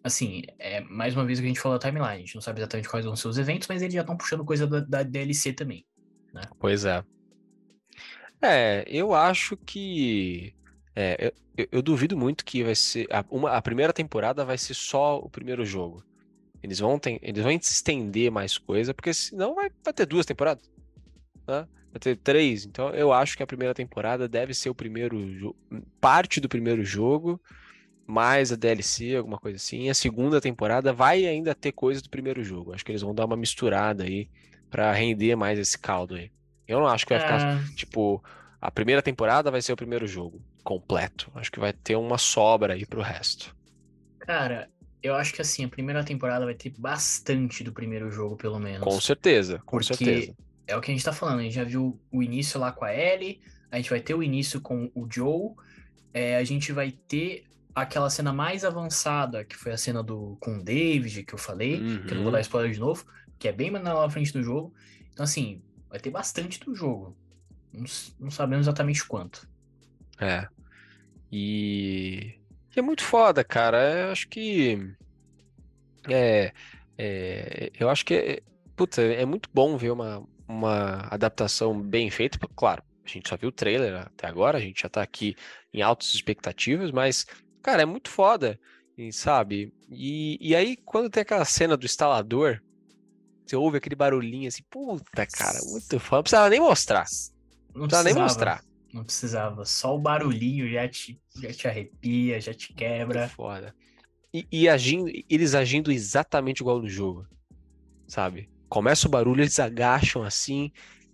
assim, 0.04 0.44
é 0.60 0.82
mais 0.82 1.16
uma 1.16 1.26
vez 1.26 1.40
que 1.40 1.46
a 1.46 1.48
gente 1.48 1.60
falou 1.60 1.78
da 1.80 1.88
timeline. 1.88 2.14
A 2.14 2.20
gente 2.20 2.36
não 2.36 2.42
sabe 2.42 2.60
exatamente 2.60 2.90
quais 2.90 3.06
vão 3.06 3.16
ser 3.16 3.28
os 3.30 3.38
eventos, 3.38 3.68
mas 3.68 3.82
eles 3.82 3.94
já 3.94 4.02
estão 4.02 4.18
puxando 4.18 4.46
coisa 4.46 4.68
da, 4.68 4.80
da 4.82 5.04
DLC 5.04 5.54
também. 5.54 5.86
Pois 6.60 6.86
é. 6.86 7.04
É, 8.42 8.86
eu 8.88 9.14
acho 9.14 9.58
que. 9.58 10.54
É, 11.02 11.32
eu, 11.56 11.68
eu- 11.72 11.82
duvido 11.82 12.18
muito 12.18 12.44
que 12.44 12.62
vai 12.62 12.76
ser. 12.76 13.08
A, 13.10 13.24
uma, 13.30 13.52
a 13.52 13.62
primeira 13.62 13.94
temporada 13.94 14.44
vai 14.44 14.58
ser 14.58 14.74
só 14.74 15.18
o 15.18 15.30
primeiro 15.30 15.64
jogo. 15.64 16.04
Eles 16.62 16.80
vão, 16.80 17.00
ter, 17.00 17.20
eles 17.22 17.42
vão 17.42 17.52
estender 17.54 18.30
mais 18.30 18.58
coisa, 18.58 18.94
porque 18.94 19.14
senão 19.14 19.56
vai, 19.56 19.72
vai 19.82 19.94
ter 19.94 20.06
duas 20.06 20.26
temporadas. 20.26 20.70
Né? 21.48 21.66
Vai 21.92 22.00
ter 22.02 22.18
três. 22.18 22.66
Então 22.66 22.90
eu 22.90 23.14
acho 23.14 23.38
que 23.38 23.44
a 23.44 23.48
primeira 23.48 23.74
temporada 23.74 24.28
deve 24.28 24.54
ser 24.54 24.70
o 24.70 24.76
primeiro. 24.76 25.56
Parte 26.02 26.42
do 26.42 26.50
primeiro 26.50 26.84
jogo, 26.84 27.42
mais 28.06 28.52
a 28.52 28.58
DLC, 28.58 29.16
alguma 29.16 29.38
coisa 29.40 29.56
assim. 29.56 29.84
E 29.84 29.90
a 29.90 29.94
segunda 29.96 30.42
temporada 30.42 30.92
vai 30.92 31.26
ainda 31.26 31.56
ter 31.56 31.72
coisa 31.72 32.02
do 32.02 32.10
primeiro 32.10 32.44
jogo. 32.44 32.74
Acho 32.74 32.84
que 32.84 32.92
eles 32.92 33.02
vão 33.02 33.16
dar 33.16 33.26
uma 33.26 33.38
misturada 33.38 34.04
aí 34.04 34.28
pra 34.70 34.92
render 34.92 35.38
mais 35.38 35.58
esse 35.58 35.80
caldo 35.80 36.16
aí. 36.16 36.30
Eu 36.68 36.80
não 36.80 36.88
acho 36.88 37.06
que 37.06 37.14
vai 37.14 37.22
ficar 37.22 37.42
Ah, 37.42 37.64
Tipo, 37.76 38.22
a 38.60 38.70
primeira 38.70 39.02
temporada 39.02 39.50
vai 39.50 39.62
ser 39.62 39.72
o 39.72 39.78
primeiro 39.78 40.06
jogo 40.06 40.42
completo. 40.64 41.32
Acho 41.36 41.52
que 41.52 41.60
vai 41.60 41.74
ter 41.74 41.96
uma 41.96 42.18
sobra 42.18 42.74
aí 42.74 42.86
pro 42.86 43.02
resto. 43.02 43.56
cara, 44.20 44.70
eu 45.02 45.16
acho 45.16 45.34
que 45.34 45.42
assim, 45.42 45.64
a 45.66 45.70
primeira 45.70 46.04
temporada 46.04 46.46
vai 46.46 46.56
ter 46.56 46.74
bastante 46.78 47.64
do 47.64 47.74
primeiro 47.74 48.12
jogo, 48.12 48.36
pelo 48.38 48.60
menos. 48.60 48.88
Com 48.88 49.00
certeza, 49.00 49.60
com 49.66 49.82
Porque 49.82 49.84
certeza. 49.84 50.36
é 50.68 50.76
o 50.76 50.82
que 50.82 50.92
a 50.92 50.94
gente 50.94 51.04
tá 51.06 51.14
falando. 51.14 51.40
A 51.40 51.44
gente 51.44 51.56
já 51.56 51.64
viu 51.64 52.02
o 52.12 52.24
início 52.24 52.60
lá 52.60 52.72
com 52.72 52.86
a 52.86 52.94
Ellie, 52.96 53.42
a 53.72 53.78
gente 53.78 53.90
vai 53.90 54.02
ter 54.02 54.14
o 54.14 54.24
início 54.24 54.62
com 54.62 54.92
o 54.96 55.08
Joe, 55.12 55.56
é, 56.14 56.38
a 56.38 56.44
gente 56.44 56.72
vai 56.74 56.92
ter 56.92 57.46
aquela 57.76 58.10
cena 58.10 58.34
mais 58.34 58.66
avançada, 58.66 59.46
que 59.46 59.56
foi 59.56 59.72
a 59.74 59.78
cena 59.78 60.04
do 60.04 60.38
com 60.42 60.58
o 60.60 60.64
David, 60.64 61.24
que 61.24 61.34
eu 61.34 61.40
falei, 61.40 61.88
que 62.06 62.14
eu 62.14 62.18
não 62.18 62.24
vou 62.24 62.32
Uhum. 62.32 62.32
dar 62.32 62.42
spoiler 62.42 62.72
de 62.74 62.80
novo, 62.80 63.06
que 63.40 63.48
é 63.48 63.54
bem 63.54 63.72
na 63.72 64.10
frente 64.10 64.34
do 64.34 64.44
jogo. 64.44 64.74
Então, 65.14 65.24
assim, 65.24 65.64
vai 65.90 66.00
ter 66.00 66.12
bastante 66.12 66.60
do 66.60 66.76
jogo. 66.76 67.18
Não, 67.74 67.86
não 68.20 68.32
sabemos 68.32 68.66
exatamente 68.68 69.06
quanto. 69.08 69.48
É. 70.20 70.48
E, 71.32 72.36
e 72.76 72.80
é 72.80 72.82
muito 72.82 73.04
foda, 73.04 73.44
cara. 73.44 74.08
Eu 74.08 74.12
acho 74.12 74.28
que 74.28 74.94
é, 76.08 76.54
é, 76.98 77.72
eu 77.80 77.90
acho 77.90 78.06
que 78.06 78.14
é, 78.14 78.42
puta, 78.76 79.02
é 79.02 79.26
muito 79.26 79.50
bom 79.54 79.78
ver 79.78 79.92
uma, 79.92 80.26
uma 80.48 81.08
adaptação 81.12 81.80
bem 81.80 82.10
feita. 82.10 82.40
Claro, 82.56 82.84
a 83.06 83.08
gente 83.08 83.30
só 83.30 83.38
viu 83.38 83.50
o 83.50 83.54
trailer 83.54 83.96
até 83.96 84.28
agora, 84.28 84.58
a 84.58 84.62
gente 84.62 84.82
já 84.82 84.90
tá 84.90 85.02
aqui 85.02 85.36
em 85.74 85.82
altas 85.82 86.14
expectativas, 86.14 86.92
mas, 86.92 87.26
cara, 87.62 87.84
é 87.84 87.86
muito 87.86 88.10
foda, 88.10 88.60
sabe? 89.12 89.74
E, 89.90 90.38
e 90.42 90.56
aí, 90.56 90.78
quando 90.78 91.10
tem 91.10 91.22
aquela 91.22 91.46
cena 91.46 91.78
do 91.78 91.86
instalador, 91.86 92.62
você 93.46 93.56
ouve 93.56 93.78
aquele 93.78 93.96
barulhinho 93.96 94.48
assim, 94.48 94.64
puta, 94.70 95.26
cara, 95.26 95.60
muito 95.70 96.00
foda. 96.00 96.18
Não 96.18 96.24
precisava 96.24 96.50
nem 96.50 96.60
mostrar. 96.60 97.06
Não 97.74 97.88
precisava 97.88 98.04
nem 98.04 98.14
mostrar. 98.14 98.64
Não 98.94 99.04
precisava. 99.04 99.66
Só 99.66 99.96
o 99.96 100.00
barulhinho 100.00 100.70
já 100.70 100.88
te, 100.88 101.22
já 101.36 101.52
te 101.52 101.68
arrepia, 101.68 102.40
já 102.42 102.54
te 102.54 102.74
quebra. 102.74 103.28
foda. 103.28 103.76
E, 104.34 104.48
e 104.52 104.70
agindo, 104.70 105.12
eles 105.30 105.56
agindo 105.56 105.92
exatamente 105.92 106.60
igual 106.60 106.80
no 106.80 106.88
jogo, 106.88 107.28
sabe? 108.08 108.50
Começa 108.68 109.08
o 109.08 109.12
barulho, 109.12 109.42
eles 109.42 109.60
agacham 109.60 110.24
assim, 110.24 110.72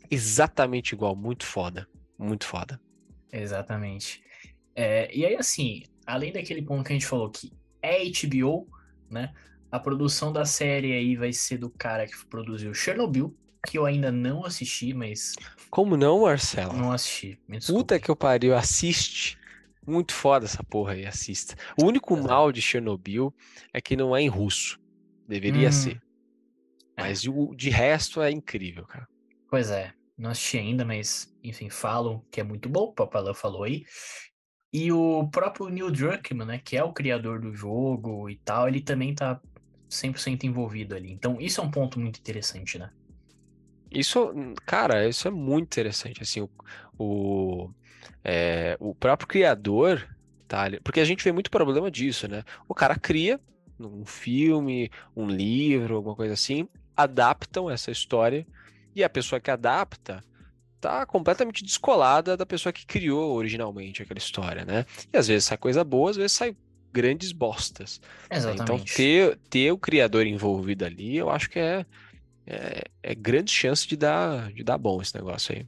exatamente 0.09 0.93
igual. 0.93 1.15
Muito 1.15 1.45
foda. 1.45 1.87
Muito 2.17 2.45
foda. 2.45 2.79
Exatamente. 3.31 4.21
É, 4.73 5.13
e 5.15 5.25
aí, 5.25 5.35
assim, 5.35 5.83
além 6.05 6.31
daquele 6.31 6.61
ponto 6.61 6.83
que 6.83 6.91
a 6.91 6.95
gente 6.95 7.07
falou 7.07 7.29
que 7.29 7.51
é 7.81 8.03
HBO, 8.05 8.67
né? 9.09 9.33
A 9.71 9.79
produção 9.79 10.31
da 10.31 10.45
série 10.45 10.93
aí 10.93 11.15
vai 11.15 11.33
ser 11.33 11.57
do 11.57 11.69
cara 11.69 12.05
que 12.05 12.25
produziu 12.27 12.73
Chernobyl, 12.73 13.35
que 13.65 13.77
eu 13.77 13.85
ainda 13.85 14.11
não 14.11 14.45
assisti, 14.45 14.93
mas 14.93 15.33
Como 15.69 15.97
não, 15.97 16.21
Marcelo? 16.21 16.73
não 16.73 16.91
assisti. 16.91 17.39
Puta 17.67 17.99
que 17.99 18.09
eu 18.09 18.15
pariu, 18.15 18.55
assiste. 18.55 19.37
Muito 19.85 20.13
foda 20.13 20.45
essa 20.45 20.63
porra 20.63 20.93
aí, 20.93 21.05
assista. 21.05 21.55
O 21.79 21.85
único 21.85 22.17
mal 22.17 22.51
de 22.51 22.61
Chernobyl 22.61 23.33
é 23.73 23.79
que 23.79 23.95
não 23.95 24.15
é 24.15 24.21
em 24.21 24.27
russo. 24.27 24.79
Deveria 25.27 25.69
Hum, 25.69 25.71
ser. 25.71 26.01
Mas 26.97 27.27
o 27.27 27.53
de 27.55 27.69
resto 27.69 28.21
é 28.21 28.31
incrível, 28.31 28.85
cara. 28.85 29.07
Pois 29.49 29.69
é, 29.69 29.93
não 30.17 30.29
assisti 30.31 30.57
ainda, 30.57 30.83
mas 30.85 31.33
enfim, 31.43 31.69
falam 31.69 32.25
que 32.31 32.41
é 32.41 32.43
muito 32.43 32.67
bom, 32.69 32.85
o 32.85 32.93
Papalão 32.93 33.33
falou 33.33 33.63
aí. 33.63 33.83
E 34.73 34.91
o 34.91 35.29
próprio 35.29 35.69
Neil 35.69 35.91
Druckmann, 35.91 36.47
né, 36.47 36.59
que 36.59 36.75
é 36.77 36.83
o 36.83 36.93
criador 36.93 37.39
do 37.41 37.53
jogo 37.53 38.29
e 38.29 38.39
tal, 38.39 38.67
ele 38.67 38.81
também 38.81 39.15
tá 39.15 39.41
100% 39.89 40.45
envolvido 40.45 40.95
ali. 40.95 41.11
Então, 41.11 41.39
isso 41.39 41.61
é 41.61 41.63
um 41.63 41.71
ponto 41.71 41.99
muito 41.99 42.19
interessante, 42.19 42.77
né? 42.79 42.91
Isso, 43.95 44.33
cara, 44.65 45.07
isso 45.07 45.27
é 45.27 45.31
muito 45.31 45.65
interessante, 45.65 46.21
assim, 46.21 46.41
o, 46.41 46.49
o, 46.97 47.69
é, 48.23 48.77
o 48.79 48.93
próprio 48.93 49.27
criador, 49.27 50.07
tá, 50.47 50.65
porque 50.83 50.99
a 50.99 51.05
gente 51.05 51.23
vê 51.23 51.31
muito 51.31 51.49
problema 51.49 51.89
disso, 51.89 52.27
né? 52.27 52.43
O 52.67 52.73
cara 52.73 52.95
cria 52.95 53.39
um 53.79 54.05
filme, 54.05 54.89
um 55.15 55.27
livro, 55.27 55.95
alguma 55.95 56.15
coisa 56.15 56.33
assim, 56.33 56.67
adaptam 56.95 57.69
essa 57.69 57.91
história 57.91 58.45
e 58.95 59.03
a 59.03 59.09
pessoa 59.09 59.39
que 59.39 59.51
adapta 59.51 60.23
tá 60.79 61.05
completamente 61.05 61.63
descolada 61.63 62.37
da 62.37 62.45
pessoa 62.45 62.71
que 62.71 62.85
criou 62.85 63.33
originalmente 63.35 64.03
aquela 64.03 64.17
história, 64.17 64.63
né? 64.63 64.85
E 65.11 65.17
às 65.17 65.27
vezes 65.27 65.45
sai 65.45 65.57
coisa 65.57 65.83
boa, 65.83 66.11
às 66.11 66.17
vezes 66.17 66.33
sai 66.33 66.55
grandes 66.93 67.31
bostas. 67.31 67.99
né? 68.29 68.53
Então 68.53 68.75
Exatamente. 68.75 68.93
ter, 68.95 69.37
ter 69.49 69.71
o 69.71 69.77
criador 69.77 70.25
envolvido 70.25 70.85
ali, 70.85 71.17
eu 71.17 71.29
acho 71.29 71.49
que 71.49 71.59
é, 71.59 71.85
é, 72.45 72.83
é 73.01 73.15
grande 73.15 73.51
chance 73.51 73.87
de 73.87 73.95
dar, 73.95 74.51
de 74.51 74.63
dar 74.63 74.77
bom 74.77 75.01
esse 75.01 75.15
negócio 75.15 75.55
aí. 75.55 75.65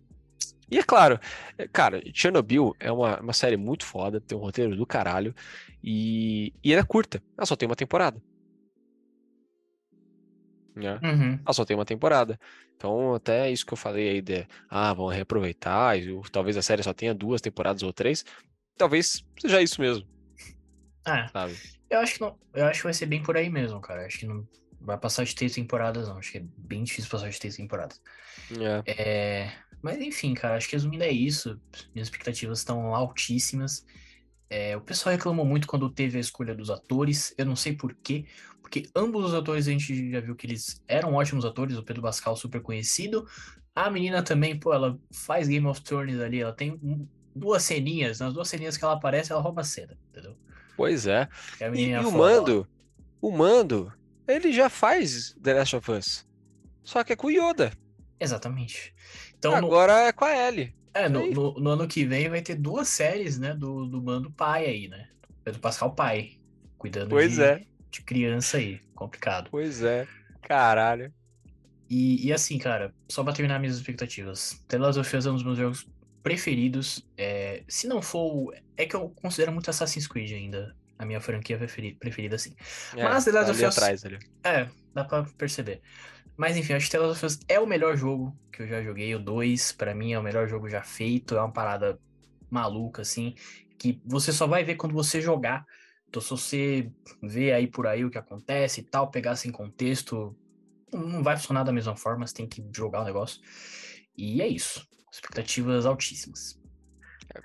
E 0.69 0.77
é 0.77 0.84
claro, 0.84 1.19
é, 1.57 1.67
cara, 1.67 2.01
Chernobyl 2.13 2.75
é 2.79 2.91
uma, 2.91 3.19
uma 3.22 3.34
série 3.34 3.55
muito 3.55 3.86
foda, 3.86 4.19
tem 4.19 4.38
um 4.38 4.41
roteiro 4.41 4.75
do 4.75 4.86
caralho, 4.86 5.34
e, 5.81 6.53
e 6.63 6.74
ela 6.74 6.81
é 6.81 6.86
curta, 6.86 7.24
ela 7.38 7.46
só 7.46 7.55
tem 7.55 7.67
uma 7.67 7.75
temporada. 7.75 8.22
Né? 10.75 11.00
Uhum. 11.01 11.39
Ela 11.43 11.53
só 11.53 11.65
tem 11.65 11.75
uma 11.75 11.86
temporada. 11.86 12.38
Então, 12.75 13.15
até 13.15 13.50
isso 13.50 13.65
que 13.65 13.74
eu 13.74 13.77
falei 13.77 14.10
aí 14.10 14.22
de, 14.22 14.46
ah, 14.69 14.93
vão 14.93 15.07
reaproveitar, 15.07 15.98
e 15.98 16.22
talvez 16.31 16.57
a 16.57 16.62
série 16.62 16.84
só 16.84 16.93
tenha 16.93 17.15
duas 17.15 17.41
temporadas 17.41 17.81
ou 17.81 17.93
três, 17.93 18.25
talvez 18.77 19.25
seja 19.39 19.62
isso 19.62 19.81
mesmo, 19.81 20.05
É, 21.07 21.27
sabe? 21.29 21.55
eu 21.89 22.00
acho 22.00 22.15
que 22.15 22.22
não, 22.22 22.38
eu 22.53 22.65
acho 22.65 22.79
que 22.81 22.84
vai 22.84 22.93
ser 22.93 23.05
bem 23.05 23.24
por 23.24 23.38
aí 23.38 23.50
mesmo, 23.50 23.79
cara. 23.79 24.05
Acho 24.05 24.19
que 24.19 24.27
não 24.27 24.46
vai 24.79 24.98
passar 24.98 25.24
de 25.24 25.36
três 25.36 25.53
temporadas, 25.53 26.07
não. 26.07 26.17
Acho 26.17 26.31
que 26.31 26.38
é 26.39 26.46
bem 26.57 26.84
difícil 26.84 27.10
passar 27.10 27.29
de 27.29 27.39
três 27.39 27.55
temporadas. 27.55 28.01
É. 28.60 28.84
É, 28.86 29.53
mas 29.81 30.00
enfim, 30.00 30.34
cara, 30.34 30.55
acho 30.55 30.67
que 30.67 30.75
resumindo 30.75 31.03
é 31.03 31.12
isso. 31.12 31.60
Minhas 31.93 32.07
expectativas 32.07 32.60
estão 32.60 32.93
altíssimas. 32.93 33.86
É, 34.50 34.77
o 34.77 34.81
pessoal 34.81 35.13
reclamou 35.13 35.46
muito 35.46 35.67
quando 35.67 35.89
teve 35.89 36.17
a 36.17 36.22
escolha 36.22 36.55
dos 36.55 36.69
atores. 36.69 37.34
Eu 37.38 37.46
não 37.46 37.55
sei 37.55 37.74
por 37.74 37.93
quê, 37.93 38.25
porque 38.62 38.89
ambos 38.96 39.25
os 39.25 39.34
atores 39.34 39.67
a 39.67 39.72
gente 39.72 40.12
já 40.12 40.19
viu 40.19 40.36
que 40.36 40.48
eles 40.48 40.81
eram 40.88 41.13
ótimos 41.13 41.46
atores. 41.46 41.77
O 41.77 41.84
Pedro 41.84 42.01
Pascal, 42.01 42.36
super 42.36 42.62
conhecido. 42.62 43.27
A 43.75 43.89
menina 43.89 44.24
também, 44.24 44.60
pô, 44.60 44.74
ela 44.74 45.00
faz 45.12 45.48
Game 45.48 45.67
of 45.67 45.81
Thrones 45.81 46.19
ali. 46.19 46.41
Ela 46.41 46.53
tem 46.53 46.79
duas 47.36 47.63
ceninhas. 47.63 48.19
Nas 48.19 48.34
duas 48.34 48.48
ceninhas 48.48 48.77
que 48.77 48.84
ela 48.84 48.93
aparece, 48.93 49.31
ela 49.31 49.41
rouba 49.41 49.62
a 49.62 49.65
cena, 49.65 49.98
entendeu? 50.10 50.36
Pois 50.75 51.07
é. 51.07 51.27
É 51.60 51.69
E, 51.74 51.89
e 51.89 51.98
o 51.98 52.12
foda 52.12 52.17
lá. 52.17 52.17
Mando, 52.17 52.67
o 53.22 53.31
Mando, 53.31 53.93
ele 54.27 54.51
já 54.51 54.69
faz 54.69 55.36
The 55.41 55.53
Last 55.53 55.75
of 55.75 55.91
Us. 55.91 56.27
Só 56.84 57.03
que 57.03 57.13
é 57.13 57.15
com 57.15 57.27
o 57.27 57.31
Yoda. 57.31 57.72
Exatamente. 58.19 58.93
Então, 59.38 59.51
no- 59.62 59.67
Agora 59.67 59.93
é 60.07 60.12
com 60.12 60.25
a 60.25 60.36
Ellie. 60.48 60.75
É, 60.93 61.07
no, 61.07 61.29
no, 61.31 61.53
no 61.60 61.69
ano 61.69 61.88
que 61.88 62.05
vem 62.05 62.27
vai 62.29 62.41
ter 62.41 62.55
duas 62.55 62.88
séries, 62.88 63.38
né, 63.38 63.53
do, 63.53 63.86
do 63.86 64.01
Mando 64.01 64.31
pai 64.31 64.65
aí, 64.65 64.88
né? 64.88 65.10
Pedro 65.43 65.60
Pascal 65.62 65.93
pai, 65.93 66.39
cuidando 66.77 67.10
Pois 67.10 67.36
de, 67.36 67.43
é. 67.43 67.63
de 67.91 68.01
criança 68.01 68.57
aí, 68.57 68.79
complicado. 68.96 69.50
Pois 69.51 69.84
é. 69.84 70.07
Caralho. 70.41 71.13
E, 71.89 72.25
e 72.27 72.34
assim, 72.34 72.57
cara, 72.57 72.93
só 73.07 73.24
pra 73.24 73.31
terminar 73.31 73.60
minhas 73.60 73.77
expectativas, 73.77 74.62
The 74.67 74.77
Last 74.79 75.00
of 75.00 75.15
Us 75.15 75.25
é 75.25 75.29
um 75.29 75.36
dos 75.36 75.43
meus 75.43 75.57
jogos 75.57 75.88
preferidos, 76.24 77.07
é, 77.15 77.63
se 77.67 77.88
não 77.88 78.01
for, 78.01 78.53
é 78.75 78.86
que 78.86 78.96
eu 78.96 79.10
considero 79.22 79.51
muito 79.53 79.69
Assassin's 79.69 80.07
Creed 80.07 80.31
ainda, 80.34 80.75
a 80.98 81.06
minha 81.06 81.20
franquia 81.22 81.58
preferi- 81.58 81.96
preferida, 81.96 82.36
assim. 82.36 82.54
É, 82.96 83.04
Mas 83.04 83.25
The 83.25 83.32
Last 83.32 83.51
of 83.51 83.66
Us- 83.66 83.77
atrás 83.77 84.06
ali. 84.06 84.20
É, 84.44 84.68
dá 84.94 85.04
pra 85.04 85.24
perceber. 85.38 85.82
Mas 86.36 86.56
enfim, 86.58 86.74
acho 86.74 86.86
que 86.86 86.92
The 86.92 87.00
Last 87.00 87.25
of 87.25 87.34
Us 87.34 87.39
é 87.48 87.60
o 87.60 87.66
melhor 87.68 87.96
jogo 87.98 88.38
que 88.51 88.62
eu 88.63 88.68
já 88.68 88.82
joguei. 88.84 89.13
O 89.16 89.20
2, 89.20 89.72
pra 89.72 89.94
mim, 89.96 90.13
é 90.13 90.20
o 90.20 90.24
melhor 90.24 90.48
jogo 90.48 90.70
já 90.70 90.84
feito. 90.84 91.36
É 91.36 91.39
uma 91.39 91.51
parada 91.51 92.00
maluca, 92.50 93.01
assim, 93.01 93.36
que 93.77 94.01
você 94.06 94.32
só 94.32 94.48
vai 94.48 94.63
ver 94.63 94.75
quando 94.75 94.94
você 94.94 95.20
jogar. 95.22 95.66
Então, 96.08 96.22
se 96.22 96.30
você 96.30 96.92
ver 97.22 97.54
aí 97.54 97.68
por 97.68 97.86
aí 97.88 98.06
o 98.06 98.10
que 98.10 98.18
acontece 98.18 98.82
e 98.82 98.84
tal, 98.84 99.12
pegar 99.12 99.36
sem 99.36 99.51
contexto, 99.51 100.36
não 100.94 101.01
não 101.08 101.24
vai 101.24 101.36
funcionar 101.36 101.63
da 101.63 101.74
mesma 101.74 101.96
forma. 101.96 102.25
Você 102.25 102.34
tem 102.36 102.48
que 102.48 102.63
jogar 102.74 103.01
o 103.01 103.06
negócio. 103.06 103.42
E 104.18 104.42
é 104.42 104.48
isso. 104.48 104.88
Expectativas 105.12 105.86
altíssimas. 105.86 106.60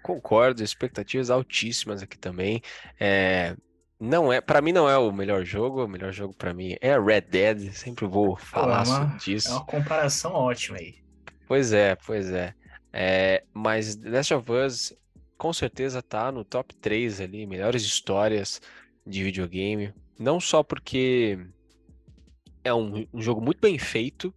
Concordo, 0.02 0.62
expectativas 0.62 1.30
altíssimas 1.30 2.02
aqui 2.02 2.18
também. 2.18 2.62
É, 2.98 3.56
não 4.00 4.32
é, 4.32 4.40
para 4.40 4.60
mim 4.60 4.72
não 4.72 4.88
é 4.88 4.96
o 4.98 5.12
melhor 5.12 5.44
jogo, 5.44 5.84
o 5.84 5.88
melhor 5.88 6.12
jogo 6.12 6.34
pra 6.34 6.52
mim 6.52 6.76
é 6.80 6.98
Red 6.98 7.22
Dead, 7.22 7.72
sempre 7.72 8.06
vou 8.06 8.36
falar 8.36 8.84
é 8.84 8.88
uma- 8.88 9.18
so- 9.18 9.24
disso. 9.24 9.48
É 9.48 9.52
uma 9.52 9.64
comparação 9.64 10.32
ótima 10.32 10.78
aí. 10.78 10.96
Pois 11.46 11.72
é, 11.72 11.94
pois 11.96 12.30
é. 12.30 12.54
É, 12.92 13.44
mas 13.52 13.96
The 13.96 14.10
Last 14.10 14.34
of 14.34 14.50
Us 14.52 14.92
com 15.38 15.52
certeza 15.52 16.02
tá 16.02 16.30
no 16.30 16.44
top 16.44 16.74
3 16.76 17.20
ali, 17.20 17.46
melhores 17.46 17.82
histórias 17.82 18.60
de 19.06 19.24
videogame. 19.24 19.92
Não 20.18 20.38
só 20.38 20.62
porque 20.62 21.38
é 22.64 22.72
um, 22.72 23.06
um 23.12 23.20
jogo 23.20 23.40
muito 23.40 23.60
bem 23.60 23.78
feito. 23.78 24.32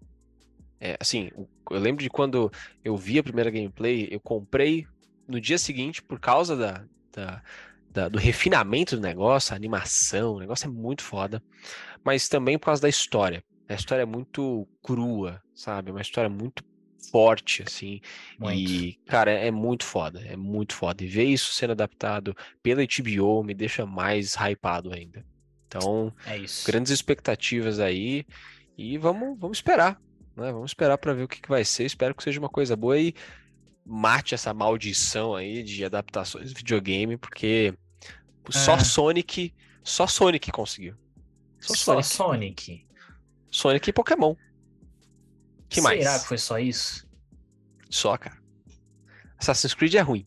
É, 0.79 0.97
assim, 0.99 1.29
eu 1.69 1.79
lembro 1.79 2.03
de 2.03 2.09
quando 2.09 2.51
eu 2.83 2.97
vi 2.97 3.19
a 3.19 3.23
primeira 3.23 3.49
gameplay, 3.51 4.07
eu 4.11 4.19
comprei 4.19 4.85
no 5.27 5.39
dia 5.41 5.57
seguinte 5.57 6.01
por 6.03 6.19
causa 6.19 6.55
da, 6.55 6.85
da- 7.13 7.43
da- 7.89 8.09
do 8.09 8.19
refinamento 8.19 8.95
do 8.95 9.01
negócio, 9.01 9.53
a 9.53 9.55
animação, 9.57 10.35
o 10.35 10.39
negócio 10.39 10.67
é 10.67 10.71
muito 10.71 11.03
foda. 11.03 11.41
Mas 12.03 12.27
também 12.27 12.57
por 12.57 12.65
causa 12.67 12.81
da 12.81 12.89
história. 12.89 13.43
A 13.69 13.73
história 13.73 14.03
é 14.03 14.05
muito 14.05 14.67
crua, 14.83 15.41
sabe? 15.53 15.89
É 15.89 15.93
Uma 15.93 16.01
história 16.01 16.29
muito 16.29 16.63
forte, 17.11 17.63
assim. 17.63 17.99
Muito. 18.39 18.71
E, 18.71 18.99
cara, 19.07 19.31
é 19.31 19.51
muito 19.51 19.83
foda, 19.85 20.21
é 20.25 20.35
muito 20.35 20.75
foda. 20.75 21.03
E 21.03 21.07
ver 21.07 21.25
isso 21.25 21.53
sendo 21.53 21.71
adaptado 21.71 22.35
pela 22.61 22.81
HBO 22.83 23.43
me 23.43 23.53
deixa 23.53 23.85
mais 23.85 24.35
hypado 24.35 24.93
ainda. 24.93 25.25
Então, 25.67 26.13
É 26.25 26.37
grandes 26.63 26.91
expectativas 26.91 27.79
aí 27.79 28.25
e 28.77 28.97
vamos, 28.97 29.37
vamos 29.39 29.57
esperar. 29.57 29.99
né? 30.35 30.51
Vamos 30.51 30.71
esperar 30.71 30.97
para 30.97 31.13
ver 31.13 31.23
o 31.23 31.27
que, 31.27 31.41
que 31.41 31.49
vai 31.49 31.63
ser. 31.65 31.85
Espero 31.85 32.15
que 32.15 32.23
seja 32.23 32.39
uma 32.39 32.49
coisa 32.49 32.75
boa 32.75 32.97
e 32.99 33.13
mate 33.85 34.33
essa 34.33 34.53
maldição 34.53 35.35
aí 35.35 35.61
de 35.63 35.85
adaptações 35.85 36.49
de 36.49 36.55
videogame, 36.55 37.17
porque 37.17 37.73
só 38.49 38.75
É. 38.75 38.83
Sonic, 38.83 39.53
só 39.83 40.07
Sonic 40.07 40.51
conseguiu. 40.51 40.95
Só, 41.59 41.73
Só 41.73 42.01
Sonic. 42.01 42.07
Sonic. 42.07 42.87
Sonic 43.51 43.89
e 43.89 43.93
Pokémon. 43.93 44.35
Que 45.69 45.81
mais? 45.81 46.03
Será 46.03 46.19
que 46.19 46.27
foi 46.27 46.37
só 46.37 46.59
isso? 46.59 47.07
Só, 47.89 48.17
cara. 48.17 48.37
Assassin's 49.37 49.73
Creed 49.73 49.93
é 49.95 50.01
ruim. 50.01 50.25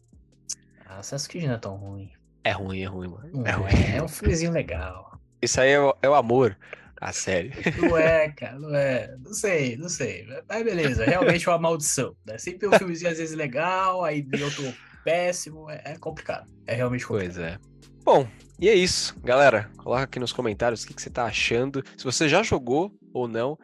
Ah, 0.87 0.99
Assassin's 0.99 1.27
Creed 1.27 1.45
não 1.47 1.55
é 1.55 1.59
tão 1.59 1.77
ruim. 1.77 2.13
É 2.45 2.53
ruim, 2.53 2.81
é 2.81 2.87
ruim, 2.87 3.09
mano. 3.09 3.29
Não 3.33 3.47
É 3.47 3.53
ruim. 3.53 3.71
é, 3.73 3.97
é 3.97 4.03
um 4.03 4.09
filmezinho 4.09 4.51
legal. 4.53 5.19
Isso 5.41 5.61
aí 5.61 5.71
é 5.71 5.79
é 6.03 6.09
o 6.09 6.15
amor 6.15 6.57
à 7.01 7.13
série. 7.13 7.53
Não 7.81 7.97
é, 7.97 8.29
cara, 8.31 8.59
não 8.59 8.75
é. 8.75 9.15
Não 9.25 9.33
sei, 9.33 9.77
não 9.77 9.89
sei. 9.89 10.27
Mas 10.49 10.65
beleza, 10.65 11.05
realmente 11.05 11.49
é 11.49 11.53
uma 11.53 11.59
maldição. 11.59 12.15
Né? 12.27 12.39
Sempre 12.39 12.69
um 12.69 12.73
filmezinho 12.73 13.11
às 13.11 13.19
vezes 13.19 13.37
legal, 13.37 14.05
aí 14.05 14.23
vem 14.23 14.43
outro 14.43 14.73
péssimo. 15.05 15.71
É, 15.71 15.83
é 15.85 15.99
complicado. 15.99 16.51
É 16.67 16.75
realmente 16.75 17.07
complicado. 17.07 17.35
Pois 17.35 17.45
é. 17.45 17.59
Bom, 18.05 18.27
e 18.61 18.69
é 18.69 18.75
isso, 18.75 19.15
galera. 19.23 19.71
Coloca 19.77 20.03
aqui 20.03 20.19
nos 20.19 20.33
comentários 20.33 20.83
o 20.83 20.87
que, 20.87 20.95
que 20.95 21.03
você 21.03 21.11
tá 21.11 21.25
achando. 21.25 21.85
Se 21.97 22.05
você 22.05 22.29
já 22.29 22.43
jogou 22.43 22.93
ou 23.13 23.29
não. 23.29 23.59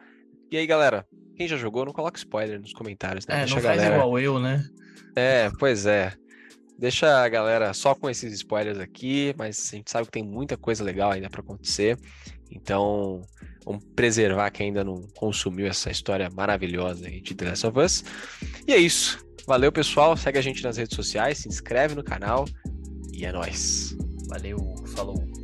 E 0.51 0.57
aí, 0.57 0.67
galera, 0.67 1.05
quem 1.35 1.47
já 1.47 1.57
jogou, 1.57 1.85
não 1.85 1.91
coloca 1.91 2.17
spoiler 2.17 2.59
nos 2.59 2.71
comentários, 2.73 3.25
né? 3.25 3.35
É, 3.35 3.39
Deixa 3.39 3.55
não 3.55 3.59
a 3.59 3.63
faz 3.63 3.77
galera. 3.77 3.95
igual 3.95 4.19
eu, 4.19 4.39
né? 4.39 4.63
É, 5.15 5.49
pois 5.59 5.85
é. 5.85 6.13
Deixa 6.77 7.23
a 7.23 7.29
galera 7.29 7.73
só 7.73 7.95
com 7.95 8.09
esses 8.09 8.33
spoilers 8.33 8.79
aqui, 8.79 9.33
mas 9.37 9.69
a 9.71 9.77
gente 9.77 9.89
sabe 9.89 10.05
que 10.05 10.11
tem 10.11 10.23
muita 10.23 10.57
coisa 10.57 10.83
legal 10.83 11.11
ainda 11.11 11.29
pra 11.29 11.39
acontecer. 11.41 11.97
Então, 12.55 13.21
vamos 13.65 13.83
preservar 13.95 14.49
quem 14.49 14.67
ainda 14.67 14.83
não 14.83 15.01
consumiu 15.15 15.67
essa 15.67 15.91
história 15.91 16.29
maravilhosa 16.29 17.09
de 17.09 17.35
The 17.35 17.49
Last 17.49 17.67
of 17.67 17.79
Us. 17.79 18.03
E 18.67 18.73
é 18.73 18.77
isso. 18.77 19.23
Valeu, 19.45 19.71
pessoal. 19.71 20.15
Segue 20.17 20.39
a 20.39 20.41
gente 20.41 20.63
nas 20.63 20.77
redes 20.77 20.95
sociais, 20.95 21.39
se 21.39 21.47
inscreve 21.47 21.93
no 21.93 22.03
canal 22.03 22.45
e 23.13 23.25
é 23.25 23.31
nóis. 23.31 23.95
Valeu, 24.27 24.57
falou. 24.95 25.34